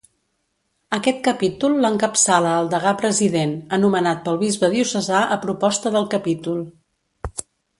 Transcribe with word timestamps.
Aquest 0.95 1.19
capítol 1.27 1.75
l'encapçala 1.83 2.55
el 2.61 2.71
Degà-President, 2.73 3.53
anomenat 3.79 4.25
pel 4.27 4.41
bisbe 4.47 4.71
diocesà 4.75 5.21
a 5.37 5.41
proposta 5.45 5.93
del 5.99 6.09
capítol. 6.17 6.65